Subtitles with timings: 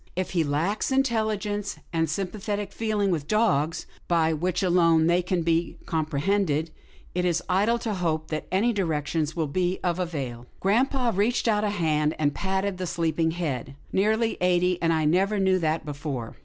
[0.15, 5.77] If he lacks intelligence and sympathetic feeling with dogs, by which alone they can be
[5.85, 6.69] com prehended,
[7.13, 11.63] it is idle to hope that any directions will be of avail.'" Grampa reached out
[11.63, 15.85] a hand, and patted the sleep ing head." Nearly eighty, and I never knew that
[15.85, 16.35] before."